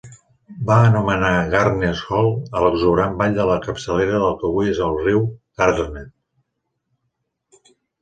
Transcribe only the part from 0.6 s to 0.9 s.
Va